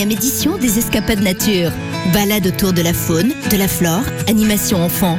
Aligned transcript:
21e 0.00 0.12
édition 0.12 0.56
des 0.56 0.78
Escapades 0.78 1.20
Nature. 1.20 1.72
Balade 2.12 2.46
autour 2.46 2.72
de 2.72 2.82
la 2.82 2.94
faune, 2.94 3.32
de 3.50 3.56
la 3.56 3.68
flore, 3.68 4.04
animation 4.28 4.82
enfant. 4.82 5.18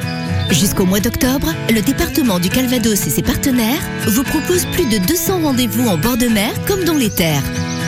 Jusqu'au 0.49 0.85
mois 0.85 0.99
d'octobre, 0.99 1.53
le 1.69 1.81
département 1.81 2.39
du 2.39 2.49
Calvados 2.49 3.05
et 3.05 3.09
ses 3.09 3.21
partenaires 3.21 3.81
vous 4.07 4.23
proposent 4.23 4.65
plus 4.73 4.85
de 4.85 4.97
200 5.05 5.41
rendez-vous 5.43 5.87
en 5.87 5.97
bord 5.97 6.17
de 6.17 6.27
mer 6.27 6.51
comme 6.67 6.83
dans 6.83 6.97
les 6.97 7.09
terres. 7.09 7.43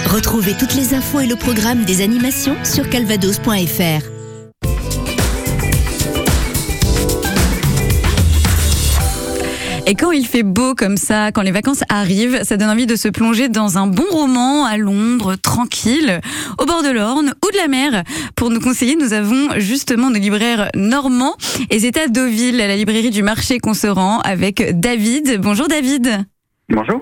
Retrouvez 0.06 0.54
toutes 0.54 0.76
les 0.76 0.94
infos 0.94 1.22
et 1.22 1.28
le 1.28 1.36
programme 1.36 1.84
des 1.84 2.02
animations 2.02 2.56
sur 2.64 2.88
calvados.fr. 2.90 4.13
Et 9.86 9.96
quand 9.96 10.12
il 10.12 10.26
fait 10.26 10.44
beau 10.44 10.76
comme 10.76 10.96
ça, 10.96 11.34
quand 11.34 11.42
les 11.42 11.52
vacances 11.52 11.84
arrivent, 11.90 12.44
ça 12.44 12.56
donne 12.56 12.70
envie 12.70 12.86
de 12.86 12.96
se 12.96 13.10
plonger 13.10 13.50
dans 13.50 13.78
un 13.78 13.86
bon 13.86 14.06
roman 14.12 14.66
à 14.66 14.78
Londres, 14.78 15.36
tranquille, 15.36 16.22
au 16.58 16.66
bord 16.66 16.84
de 16.84 16.90
l'Orne 16.90 17.34
ou 17.46 17.52
de 17.52 17.58
la 17.58 17.68
mer. 17.68 18.04
Pour 18.38 18.50
nous 18.50 18.62
conseiller, 18.62 18.96
nous 18.96 19.12
avons 19.12 19.50
justement 19.58 20.10
nos 20.10 20.20
libraires 20.20 20.70
normands 20.74 21.36
et 21.70 21.80
c'est 21.80 21.98
à 21.98 22.08
Deauville, 22.08 22.62
à 22.62 22.68
la 22.68 22.78
librairie 22.78 23.12
du 23.12 23.24
marché 23.24 23.60
qu'on 23.60 23.74
se 23.74 23.88
rend 23.88 24.20
avec 24.20 24.80
David. 24.80 25.42
Bonjour 25.42 25.68
David. 25.68 26.26
Bonjour. 26.70 27.02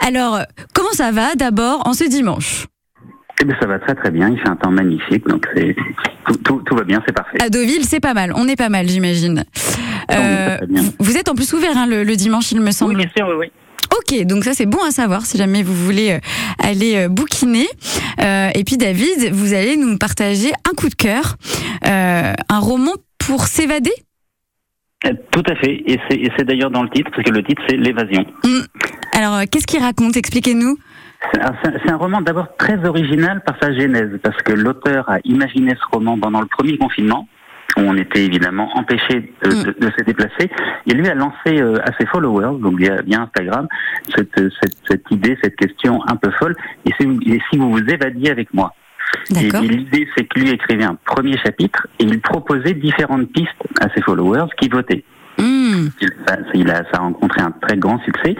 Alors, 0.00 0.40
comment 0.74 0.92
ça 0.92 1.12
va 1.12 1.34
d'abord 1.34 1.86
en 1.86 1.92
ce 1.92 2.04
dimanche? 2.04 2.68
Eh 3.40 3.44
bien, 3.44 3.54
ça 3.60 3.66
va 3.66 3.78
très 3.78 3.94
très 3.94 4.10
bien. 4.10 4.30
Il 4.30 4.40
fait 4.40 4.48
un 4.48 4.56
temps 4.56 4.70
magnifique, 4.70 5.28
donc 5.28 5.46
c'est 5.54 5.76
tout, 6.24 6.62
tout, 6.64 6.74
va 6.74 6.84
bien, 6.84 7.02
c'est 7.06 7.14
parfait. 7.14 7.36
À 7.40 7.50
Deauville, 7.50 7.84
c'est 7.84 8.00
pas 8.00 8.14
mal. 8.14 8.32
On 8.34 8.48
est 8.48 8.56
pas 8.56 8.70
mal, 8.70 8.88
j'imagine. 8.88 9.44
Euh, 10.10 10.56
vous 10.98 11.16
êtes 11.16 11.28
en 11.28 11.34
plus 11.34 11.52
ouvert 11.52 11.76
hein, 11.76 11.86
le, 11.86 12.04
dimanche, 12.16 12.52
il 12.52 12.60
me 12.60 12.70
semble. 12.70 12.96
Oui, 12.96 13.04
bien 13.04 13.10
sûr, 13.16 13.28
oui, 13.28 13.34
oui. 13.38 13.52
Ok, 13.96 14.26
donc 14.26 14.44
ça 14.44 14.52
c'est 14.52 14.66
bon 14.66 14.82
à 14.86 14.90
savoir 14.90 15.24
si 15.24 15.38
jamais 15.38 15.62
vous 15.62 15.74
voulez 15.74 16.12
euh, 16.12 16.18
aller 16.58 16.96
euh, 16.96 17.08
bouquiner. 17.08 17.66
et 18.18 18.64
puis 18.64 18.76
David, 18.76 19.32
vous 19.32 19.54
allez 19.54 19.76
nous 19.76 19.96
partager 19.98 20.50
un 20.70 20.74
coup 20.74 20.88
de 20.88 20.94
cœur, 20.94 21.36
un 21.82 22.58
roman 22.58 22.92
pour 23.18 23.46
s'évader. 23.46 23.92
Tout 25.30 25.44
à 25.46 25.54
fait, 25.56 25.82
et 25.86 26.00
c'est 26.08 26.44
d'ailleurs 26.44 26.70
dans 26.70 26.82
le 26.82 26.90
titre, 26.90 27.10
parce 27.10 27.22
que 27.22 27.30
le 27.30 27.42
titre 27.44 27.62
c'est 27.68 27.76
L'évasion. 27.76 28.26
Hum. 28.44 28.64
Alors 29.12 29.40
qu'est-ce 29.50 29.66
qu'il 29.66 29.80
raconte? 29.80 30.16
Expliquez-nous. 30.16 30.76
C'est 31.32 31.90
un 31.90 31.96
roman 31.96 32.20
d'abord 32.20 32.56
très 32.56 32.84
original 32.84 33.42
par 33.44 33.56
sa 33.60 33.72
genèse, 33.74 34.18
parce 34.22 34.40
que 34.42 34.52
l'auteur 34.52 35.08
a 35.10 35.18
imaginé 35.24 35.74
ce 35.74 35.96
roman 35.96 36.18
pendant 36.18 36.40
le 36.40 36.46
premier 36.46 36.78
confinement, 36.78 37.28
où 37.76 37.80
on 37.80 37.96
était 37.96 38.24
évidemment 38.24 38.70
empêché 38.76 39.32
de, 39.42 39.50
mm. 39.50 39.90
se 39.98 40.04
déplacer. 40.04 40.50
Et 40.86 40.94
lui 40.94 41.08
a 41.08 41.14
lancé 41.14 41.60
euh, 41.60 41.76
à 41.84 41.92
ses 41.98 42.06
followers, 42.06 42.58
donc 42.60 42.78
via, 42.78 42.96
Instagram, 43.12 43.68
cette, 44.14 45.10
idée, 45.10 45.36
cette 45.42 45.56
question 45.56 46.00
un 46.08 46.16
peu 46.16 46.30
folle. 46.38 46.56
Et, 46.86 46.92
si 46.98 47.56
vous 47.56 47.70
vous 47.70 47.78
évadiez 47.88 48.30
avec 48.30 48.52
moi 48.54 48.72
et, 49.30 49.50
l'idée, 49.50 50.06
c'est 50.16 50.24
que 50.24 50.40
lui 50.40 50.50
écrivait 50.50 50.84
un 50.84 50.96
premier 51.06 51.36
chapitre 51.38 51.86
et 51.98 52.04
il 52.04 52.20
proposait 52.20 52.74
différentes 52.74 53.30
pistes 53.32 53.50
à 53.80 53.88
ses 53.94 54.02
followers 54.02 54.46
qui 54.60 54.68
votaient. 54.68 55.04
Mm. 55.38 55.88
Il, 56.54 56.70
a, 56.70 56.76
ça 56.90 56.94
a 56.94 56.98
rencontré 56.98 57.40
un 57.40 57.52
très 57.52 57.76
grand 57.76 57.98
succès. 58.02 58.34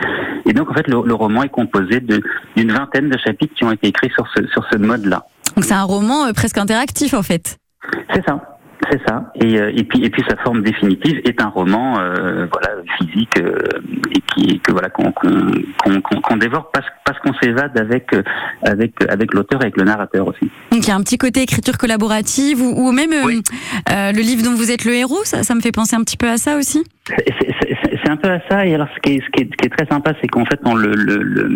Et 0.47 0.53
donc, 0.53 0.71
en 0.71 0.75
fait, 0.75 0.89
le, 0.89 1.15
roman 1.15 1.43
est 1.43 1.49
composé 1.49 2.01
d'une 2.01 2.73
vingtaine 2.73 3.09
de 3.09 3.19
chapitres 3.19 3.55
qui 3.55 3.65
ont 3.65 3.73
été 3.73 3.89
écrits 3.89 4.11
sur 4.11 4.27
ce, 4.35 4.47
sur 4.49 4.67
ce 4.71 4.77
mode-là. 4.79 5.25
Donc, 5.55 5.65
c'est 5.65 5.75
un 5.75 5.85
roman 5.85 6.27
euh, 6.27 6.33
presque 6.33 6.59
interactif, 6.59 7.15
en 7.15 7.23
fait. 7.23 7.57
C'est 8.13 8.25
ça. 8.27 8.58
C'est 8.91 9.01
ça. 9.07 9.33
Et, 9.35 9.59
euh, 9.59 9.73
et, 9.75 9.83
puis 9.83 10.05
et 10.05 10.11
puis 10.11 10.23
sa 10.29 10.37
forme 10.37 10.63
définitive 10.63 11.21
est 11.25 11.43
un 11.43 11.49
roman 11.49 11.99
euh, 11.99 12.47
voilà 12.53 12.81
physique 12.97 13.39
euh, 13.39 13.59
et 14.15 14.21
qui 14.21 14.61
que 14.61 14.73
voilà 14.73 14.89
qu'on 14.89 15.13
qu'on 15.13 16.01
qu'on 16.01 16.37
dévore 16.37 16.71
parce 16.71 16.87
parce 17.05 17.19
qu'on 17.19 17.33
s'évade 17.43 17.77
avec 17.77 18.15
avec 18.63 18.93
avec 19.09 19.35
l'auteur 19.35 19.61
et 19.61 19.65
avec 19.65 19.77
le 19.77 19.85
narrateur 19.85 20.29
aussi. 20.29 20.51
Donc 20.71 20.87
il 20.87 20.89
y 20.89 20.91
a 20.93 20.95
un 20.95 21.03
petit 21.03 21.19
côté 21.19 21.43
écriture 21.43 21.77
collaborative 21.77 22.63
ou, 22.63 22.89
ou 22.89 22.93
même 22.93 23.11
le 23.11 24.21
livre 24.21 24.45
dont 24.45 24.55
vous 24.55 24.71
êtes 24.71 24.85
le 24.85 24.95
héros, 24.95 25.25
ça, 25.25 25.43
ça 25.43 25.55
me 25.55 25.61
fait 25.61 25.73
penser 25.73 25.97
un 25.97 26.03
petit 26.03 26.17
peu 26.17 26.29
à 26.29 26.37
ça 26.37 26.57
aussi? 26.57 26.85
C'est 28.03 28.11
un 28.11 28.17
peu 28.17 28.31
à 28.31 28.41
ça. 28.49 28.67
Et 28.67 28.75
alors, 28.75 28.89
ce 28.95 29.01
qui 29.01 29.17
est, 29.17 29.21
ce 29.21 29.31
qui 29.31 29.43
est, 29.43 29.57
qui 29.57 29.67
est 29.67 29.71
très 29.71 29.87
sympa, 29.87 30.13
c'est 30.21 30.29
qu'en 30.29 30.45
fait, 30.45 30.61
on 30.65 30.75
le, 30.75 30.93
le, 30.93 31.23
le, 31.23 31.49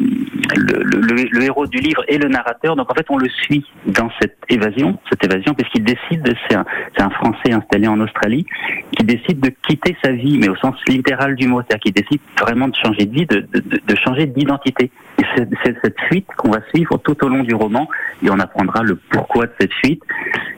le, 1.31 1.43
héros 1.43 1.67
du 1.67 1.79
livre 1.79 2.03
est 2.09 2.19
le 2.19 2.29
narrateur. 2.29 2.77
Donc, 2.77 2.91
en 2.91 2.95
fait, 2.95 3.07
on 3.11 3.19
le 3.19 3.29
suit 3.29 3.65
dans 3.87 4.11
cette 4.21 4.37
évasion, 4.49 4.99
cette 5.11 5.25
évasion, 5.25 5.55
puisqu'il 5.55 5.85
décide, 5.85 6.35
c'est 6.49 6.57
un, 6.57 6.65
un 6.99 7.11
Français 7.11 7.53
installé 7.53 7.87
en 7.89 8.01
Australie, 8.01 8.47
qui 8.93 9.05
décide 9.05 9.41
de 9.41 9.53
quitter 9.67 9.97
sa 10.03 10.13
vie, 10.13 10.39
mais 10.39 10.49
au 10.49 10.57
sens 10.57 10.75
littéral 10.89 11.35
du 11.35 11.47
mot, 11.47 11.61
c'est-à-dire 11.63 11.81
qu'il 11.81 11.93
décide 11.93 12.21
vraiment 12.41 12.69
de 12.69 12.77
changer 12.77 13.07
de 13.07 13.15
vie, 13.15 13.27
de, 13.27 13.47
de, 13.53 13.81
de 13.87 13.97
changer 13.97 14.27
d'identité. 14.27 14.91
Et 15.19 15.25
c'est 15.37 15.49
cette 15.83 16.01
fuite 16.09 16.27
qu'on 16.37 16.51
va 16.51 16.61
suivre 16.75 16.99
tout 16.99 17.17
au 17.25 17.29
long 17.29 17.43
du 17.43 17.55
roman, 17.55 17.89
et 18.25 18.31
on 18.31 18.39
apprendra 18.39 18.83
le 18.83 18.97
pourquoi 18.97 19.47
de 19.47 19.53
cette 19.61 19.73
fuite, 19.75 20.03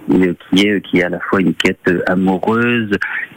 qui 0.09 0.67
est, 0.67 0.81
qui 0.83 0.99
est 0.99 1.05
à 1.05 1.09
la 1.09 1.21
fois 1.21 1.41
une 1.41 1.55
quête 1.55 1.91
amoureuse, 2.07 2.91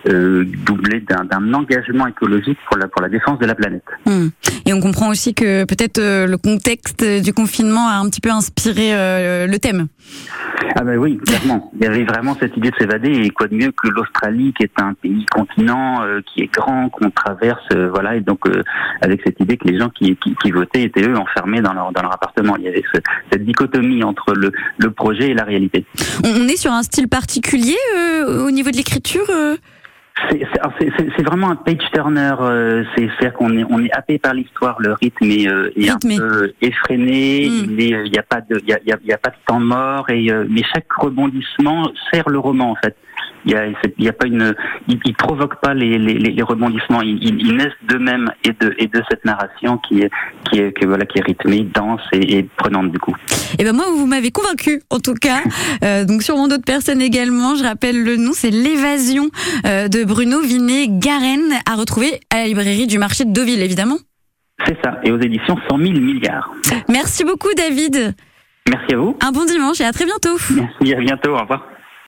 euh, 0.09 0.45
doublée 0.65 1.01
d'un 1.01 1.53
engagement 1.53 2.07
écologique 2.07 2.57
pour 2.67 2.77
la, 2.77 2.87
pour 2.87 3.01
la 3.01 3.09
défense 3.09 3.39
de 3.39 3.45
la 3.45 3.55
planète. 3.55 3.83
Hmm. 4.05 4.27
Et 4.65 4.73
on 4.73 4.79
comprend 4.79 5.09
aussi 5.09 5.33
que 5.33 5.65
peut-être 5.65 5.99
euh, 5.99 6.27
le 6.27 6.37
contexte 6.37 7.03
du 7.03 7.33
confinement 7.33 7.87
a 7.87 7.95
un 7.95 8.09
petit 8.09 8.21
peu 8.21 8.31
inspiré 8.31 8.93
euh, 8.93 9.47
le 9.47 9.59
thème. 9.59 9.87
Ah 10.75 10.83
ben 10.83 10.97
oui, 10.97 11.17
clairement. 11.17 11.71
Il 11.75 11.83
y 11.83 11.87
avait 11.87 12.03
vraiment 12.03 12.35
cette 12.39 12.55
idée 12.55 12.69
de 12.69 12.75
s'évader 12.75 13.11
et 13.11 13.29
quoi 13.29 13.47
de 13.47 13.55
mieux 13.55 13.71
que 13.71 13.87
l'Australie 13.87 14.53
qui 14.53 14.63
est 14.63 14.81
un 14.81 14.93
pays 14.93 15.25
continent 15.25 16.03
euh, 16.03 16.21
qui 16.21 16.41
est 16.41 16.53
grand, 16.53 16.89
qu'on 16.89 17.09
traverse, 17.09 17.65
euh, 17.73 17.89
voilà, 17.89 18.15
et 18.15 18.21
donc 18.21 18.47
euh, 18.47 18.63
avec 19.01 19.21
cette 19.25 19.39
idée 19.39 19.57
que 19.57 19.67
les 19.67 19.79
gens 19.79 19.89
qui, 19.89 20.17
qui, 20.17 20.51
votaient 20.51 20.83
étaient 20.83 21.07
eux 21.07 21.17
enfermés 21.17 21.61
dans 21.61 21.73
leur, 21.73 21.91
dans 21.91 22.01
leur 22.01 22.13
appartement. 22.13 22.55
Il 22.57 22.65
y 22.65 22.67
avait 22.67 22.83
cette 23.31 23.43
dichotomie 23.43 24.03
entre 24.03 24.33
le, 24.33 24.51
le 24.77 24.91
projet 24.91 25.29
et 25.29 25.33
la 25.33 25.43
réalité. 25.43 25.85
On 26.23 26.47
est 26.47 26.56
sur 26.57 26.71
un 26.71 26.83
style 26.83 27.07
particulier 27.07 27.77
au 28.27 28.51
niveau 28.51 28.71
de 28.71 28.77
l'écriture 28.77 29.27
c'est 30.29 31.23
vraiment 31.23 31.51
un 31.51 31.55
page 31.55 31.77
turner. 31.93 32.33
Euh, 32.39 32.83
c'est-à-dire 32.95 33.33
qu'on 33.33 33.57
est 33.57 33.63
on 33.69 33.83
est 33.83 33.91
happé 33.91 34.17
par 34.17 34.33
l'histoire. 34.33 34.77
Le 34.79 34.93
rythme 34.93 35.25
est, 35.25 35.47
euh, 35.47 35.71
est 35.75 35.89
un 35.89 35.97
peu 35.99 36.53
effréné. 36.61 37.49
Hmm. 37.49 37.79
Il 37.79 38.11
n'y 38.11 38.17
a 38.17 38.23
pas 38.23 38.41
de 38.41 38.59
il 38.63 38.69
y 38.69 38.73
a, 38.73 38.79
y 38.83 39.13
a, 39.13 39.17
pas 39.17 39.29
de 39.29 39.35
temps 39.45 39.59
mort. 39.59 40.09
Et 40.09 40.31
euh, 40.31 40.45
mais 40.49 40.63
chaque 40.73 40.91
rebondissement 40.91 41.91
sert 42.11 42.29
le 42.29 42.39
roman 42.39 42.71
en 42.71 42.75
fait. 42.75 42.95
Il 43.47 43.53
y 43.53 43.55
a, 43.55 43.65
il 43.97 44.03
y 44.03 44.09
a 44.09 44.13
pas 44.13 44.27
une, 44.27 44.53
il, 44.89 44.99
il, 45.05 45.15
provoque 45.15 45.61
pas 45.61 45.73
les, 45.73 45.97
les, 45.97 46.15
les 46.15 46.43
rebondissements. 46.43 47.01
Ils, 47.01 47.23
ils, 47.23 47.55
naissent 47.55 47.71
d'eux-mêmes 47.87 48.29
et 48.43 48.51
de, 48.51 48.75
et 48.77 48.87
de 48.87 49.01
cette 49.09 49.23
narration 49.23 49.77
qui 49.77 50.01
est, 50.01 50.11
qui 50.43 50.59
est, 50.59 50.73
que, 50.73 50.85
voilà, 50.85 51.05
qui 51.05 51.19
est 51.19 51.23
rythmée, 51.23 51.63
dense 51.63 52.01
et, 52.11 52.39
et 52.39 52.43
prenante 52.57 52.91
du 52.91 52.99
coup. 52.99 53.15
Et 53.53 53.55
eh 53.59 53.63
ben 53.63 53.73
moi, 53.73 53.85
vous 53.89 54.05
m'avez 54.05 54.31
convaincu, 54.31 54.81
en 54.89 54.99
tout 54.99 55.13
cas. 55.13 55.39
euh, 55.83 56.03
donc 56.03 56.23
sûrement 56.23 56.49
d'autres 56.49 56.65
personnes 56.65 57.01
également. 57.01 57.55
Je 57.55 57.63
rappelle 57.63 58.03
le 58.03 58.17
nom, 58.17 58.31
c'est 58.33 58.51
l'évasion 58.51 59.29
euh, 59.65 59.87
de 59.87 60.03
Bruno 60.03 60.41
Vinet 60.41 60.87
Garen 60.89 61.53
à 61.65 61.75
retrouver 61.75 62.19
à 62.29 62.39
la 62.39 62.47
librairie 62.47 62.87
du 62.87 62.97
marché 62.99 63.23
de 63.23 63.31
Deauville, 63.31 63.61
évidemment. 63.61 63.97
C'est 64.65 64.77
ça, 64.83 64.99
et 65.03 65.11
aux 65.11 65.19
éditions 65.19 65.55
100 65.69 65.77
000 65.77 65.91
milliards. 65.93 66.51
Merci 66.89 67.23
beaucoup, 67.23 67.53
David. 67.55 68.13
Merci 68.67 68.93
à 68.93 68.97
vous. 68.97 69.15
Un 69.21 69.31
bon 69.31 69.45
dimanche 69.45 69.79
et 69.79 69.85
à 69.85 69.93
très 69.93 70.05
bientôt. 70.05 70.35
Merci, 70.53 70.93
à 70.93 70.99
bientôt. 70.99 71.35
Au 71.35 71.41
revoir. 71.41 71.76